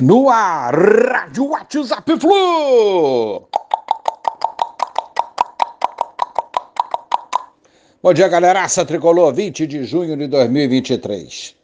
No 0.00 0.28
ar, 0.28 0.74
Rádio 0.74 1.50
WhatsApp 1.50 2.18
Flu! 2.18 3.46
Bom 8.02 8.12
dia, 8.12 8.26
galeraça 8.26 8.84
tricolor, 8.84 9.32
20 9.32 9.66
de 9.66 9.84
junho 9.84 10.16
de 10.16 10.26
2023. 10.26 11.54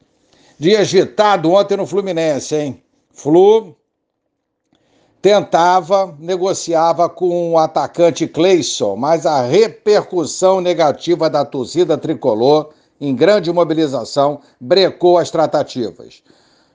Dia 0.58 0.80
agitado 0.80 1.50
ontem 1.52 1.76
no 1.76 1.86
Fluminense, 1.86 2.54
hein? 2.54 2.82
Flu 3.10 3.74
tentava, 5.20 6.14
negociava 6.20 7.08
com 7.08 7.52
o 7.52 7.58
atacante 7.58 8.26
Cleison, 8.28 8.94
mas 8.94 9.26
a 9.26 9.42
repercussão 9.42 10.60
negativa 10.60 11.28
da 11.28 11.44
torcida 11.44 11.98
tricolor, 11.98 12.70
em 13.00 13.16
grande 13.16 13.52
mobilização, 13.52 14.40
brecou 14.60 15.18
as 15.18 15.30
tratativas. 15.30 16.22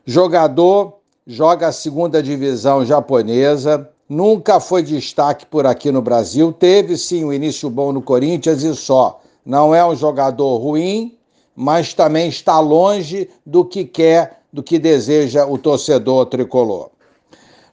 Jogador 0.06 1.03
joga 1.26 1.68
a 1.68 1.72
segunda 1.72 2.22
divisão 2.22 2.86
japonesa, 2.86 3.90
nunca 4.08 4.60
foi 4.60 4.84
destaque 4.84 5.46
por 5.46 5.66
aqui 5.66 5.92
no 5.92 6.02
Brasil, 6.02 6.52
teve 6.52 6.98
sim 6.98 7.24
um 7.24 7.34
início 7.34 7.70
bom 7.70 7.92
no 7.92 8.02
Corinthians 8.02 8.64
e 8.64 8.76
só. 8.76 9.22
Não 9.46 9.74
é 9.74 9.86
um 9.86 9.96
jogador 9.96 10.58
ruim, 10.58 11.18
mas 11.56 11.94
também 11.94 12.30
está 12.30 12.60
longe 12.60 13.30
do 13.46 13.64
que 13.66 13.86
quer, 13.86 14.42
do 14.52 14.62
que 14.62 14.78
deseja 14.78 15.46
o 15.46 15.58
torcedor 15.58 16.26
tricolor. 16.28 16.90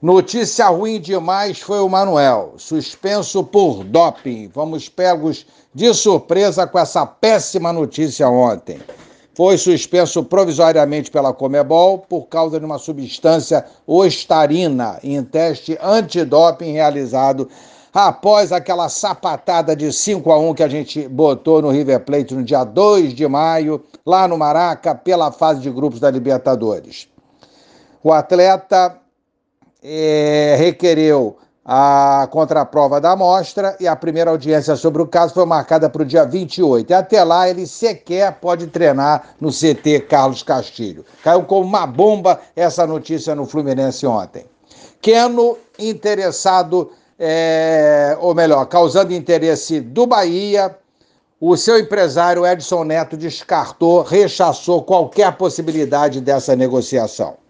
Notícia 0.01 0.67
ruim 0.67 0.99
demais 0.99 1.59
foi 1.59 1.79
o 1.79 1.87
Manuel, 1.87 2.55
suspenso 2.57 3.43
por 3.43 3.83
doping. 3.83 4.49
Fomos 4.49 4.89
pegos 4.89 5.45
de 5.75 5.93
surpresa 5.93 6.65
com 6.65 6.79
essa 6.79 7.05
péssima 7.05 7.71
notícia 7.71 8.27
ontem 8.27 8.79
foi 9.33 9.57
suspenso 9.57 10.23
provisoriamente 10.23 11.09
pela 11.09 11.33
Comebol 11.33 11.99
por 11.99 12.27
causa 12.27 12.59
de 12.59 12.65
uma 12.65 12.77
substância 12.77 13.65
ostarina 13.87 14.99
em 15.03 15.23
teste 15.23 15.77
antidoping 15.81 16.73
realizado 16.73 17.49
após 17.93 18.51
aquela 18.51 18.87
sapatada 18.89 19.75
de 19.75 19.91
5 19.91 20.31
a 20.31 20.39
1 20.39 20.53
que 20.53 20.63
a 20.63 20.67
gente 20.67 21.07
botou 21.07 21.61
no 21.61 21.69
River 21.69 21.99
Plate 22.01 22.33
no 22.33 22.43
dia 22.43 22.63
2 22.63 23.13
de 23.13 23.27
maio, 23.27 23.83
lá 24.05 24.27
no 24.27 24.37
Maraca, 24.37 24.95
pela 24.95 25.31
fase 25.31 25.61
de 25.61 25.69
grupos 25.69 25.99
da 25.99 26.09
Libertadores. 26.09 27.07
O 28.03 28.11
atleta 28.11 28.97
é, 29.83 30.55
requereu 30.57 31.37
a 31.63 32.27
contraprova 32.31 32.99
da 32.99 33.11
amostra 33.11 33.75
e 33.79 33.87
a 33.87 33.95
primeira 33.95 34.31
audiência 34.31 34.75
sobre 34.75 35.01
o 35.01 35.07
caso 35.07 35.33
foi 35.33 35.45
marcada 35.45 35.89
para 35.89 36.01
o 36.01 36.05
dia 36.05 36.25
28. 36.25 36.89
E 36.89 36.93
até 36.93 37.23
lá 37.23 37.47
ele 37.47 37.67
sequer 37.67 38.33
pode 38.33 38.67
treinar 38.67 39.35
no 39.39 39.49
CT 39.49 40.01
Carlos 40.09 40.41
Castilho. 40.41 41.05
Caiu 41.23 41.43
como 41.43 41.65
uma 41.65 41.85
bomba 41.85 42.39
essa 42.55 42.87
notícia 42.87 43.35
no 43.35 43.45
Fluminense 43.45 44.05
ontem. 44.07 44.45
Keno 44.99 45.57
interessado, 45.77 46.91
é, 47.17 48.17
ou 48.19 48.33
melhor, 48.33 48.65
causando 48.65 49.13
interesse 49.13 49.79
do 49.79 50.07
Bahia, 50.07 50.75
o 51.39 51.57
seu 51.57 51.79
empresário 51.79 52.45
Edson 52.45 52.83
Neto 52.83 53.17
descartou, 53.17 54.03
rechaçou 54.03 54.83
qualquer 54.83 55.35
possibilidade 55.37 56.21
dessa 56.21 56.55
negociação. 56.55 57.40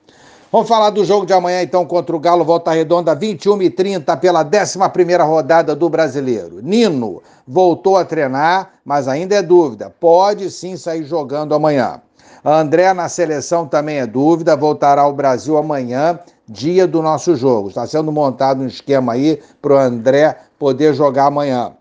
Vamos 0.51 0.67
falar 0.67 0.89
do 0.89 1.05
jogo 1.05 1.25
de 1.25 1.31
amanhã, 1.31 1.61
então, 1.61 1.85
contra 1.85 2.13
o 2.13 2.19
Galo 2.19 2.43
Volta 2.43 2.71
Redonda, 2.71 3.15
21 3.15 3.61
e 3.61 3.69
30 3.69 4.17
pela 4.17 4.43
11 4.43 4.77
rodada 5.23 5.73
do 5.73 5.87
Brasileiro. 5.87 6.59
Nino 6.61 7.23
voltou 7.47 7.95
a 7.95 8.03
treinar, 8.03 8.73
mas 8.83 9.07
ainda 9.07 9.33
é 9.33 9.41
dúvida. 9.41 9.89
Pode 9.89 10.51
sim 10.51 10.75
sair 10.75 11.05
jogando 11.05 11.55
amanhã. 11.55 12.01
André 12.43 12.93
na 12.93 13.07
seleção 13.07 13.65
também 13.65 13.99
é 13.99 14.05
dúvida, 14.05 14.53
voltará 14.53 15.03
ao 15.03 15.13
Brasil 15.13 15.57
amanhã, 15.57 16.19
dia 16.45 16.85
do 16.85 17.01
nosso 17.01 17.33
jogo. 17.37 17.69
Está 17.69 17.87
sendo 17.87 18.11
montado 18.11 18.61
um 18.61 18.67
esquema 18.67 19.13
aí 19.13 19.41
para 19.61 19.73
o 19.73 19.77
André 19.77 20.35
poder 20.59 20.93
jogar 20.93 21.27
amanhã. 21.27 21.71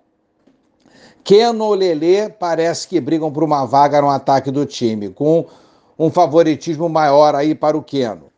Keno 1.24 1.74
Lelê 1.74 2.28
parece 2.28 2.86
que 2.86 3.00
brigam 3.00 3.32
por 3.32 3.42
uma 3.42 3.64
vaga 3.64 4.00
no 4.00 4.08
ataque 4.08 4.48
do 4.48 4.64
time, 4.64 5.08
com 5.08 5.44
um 5.98 6.08
favoritismo 6.08 6.88
maior 6.88 7.34
aí 7.34 7.52
para 7.52 7.76
o 7.76 7.82
Keno. 7.82 8.29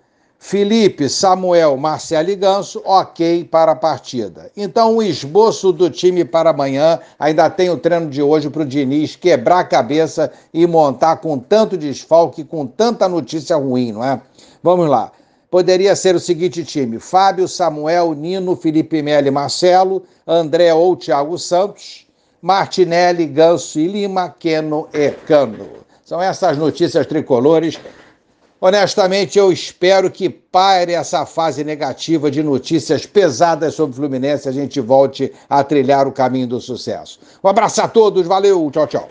Felipe, 0.45 1.09
Samuel, 1.09 1.77
Marcelo 1.77 2.29
e 2.29 2.35
Ganso, 2.35 2.83
ok 2.85 3.45
para 3.45 3.71
a 3.73 3.77
partida. 3.77 4.51
Então, 4.57 4.97
o 4.97 5.03
esboço 5.03 5.73
do 5.73 5.89
time 5.89 6.25
para 6.25 6.51
amanhã, 6.51 6.99
ainda 7.17 7.49
tem 7.49 7.71
o 7.71 7.77
treino 7.77 8.11
de 8.11 8.21
hoje 8.21 8.51
para 8.51 8.63
o 8.63 8.67
Diniz 8.67 9.15
quebrar 9.15 9.61
a 9.61 9.65
cabeça 9.65 10.33
e 10.53 10.67
montar 10.67 11.19
com 11.19 11.39
tanto 11.39 11.77
desfalque, 11.77 12.43
com 12.43 12.67
tanta 12.67 13.09
notícia 13.09 13.55
ruim, 13.55 13.93
não 13.93 14.05
é? 14.05 14.21
Vamos 14.61 14.89
lá. 14.89 15.13
Poderia 15.49 15.95
ser 15.95 16.17
o 16.17 16.21
seguinte 16.21 16.65
time: 16.65 16.99
Fábio, 16.99 17.47
Samuel, 17.47 18.13
Nino, 18.13 18.57
Felipe 18.57 19.01
Melo 19.01 19.29
e 19.29 19.31
Marcelo, 19.31 20.03
André 20.27 20.75
ou 20.75 20.97
Thiago 20.97 21.39
Santos, 21.39 22.05
Martinelli, 22.43 23.27
Ganso 23.27 23.79
e 23.79 23.87
Lima, 23.87 24.35
Queno 24.41 24.89
e 24.93 25.13
Cano. 25.25 25.69
São 26.05 26.21
essas 26.21 26.59
notícias 26.59 27.07
tricolores 27.07 27.79
Honestamente, 28.65 29.37
eu 29.37 29.51
espero 29.51 30.09
que 30.09 30.31
pare 30.31 30.93
essa 30.93 31.27
fase 31.27 31.65
negativa 31.65 32.31
de 32.31 32.45
notícias 32.45 33.05
pesadas 33.05 33.75
sobre 33.75 33.95
o 33.95 33.97
Fluminense 33.97 34.47
e 34.47 34.51
a 34.51 34.53
gente 34.53 34.81
volte 34.81 35.33
a 35.51 35.65
trilhar 35.65 36.07
o 36.07 36.13
caminho 36.13 36.47
do 36.47 36.61
sucesso. 36.61 37.19
Um 37.43 37.49
abraço 37.49 37.83
a 37.83 37.89
todos, 37.89 38.25
valeu, 38.25 38.71
tchau, 38.71 38.87
tchau. 38.87 39.09